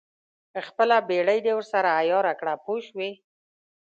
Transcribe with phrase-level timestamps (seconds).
[0.67, 3.11] خپله بېړۍ دې ورسره عیاره کړه پوه شوې!.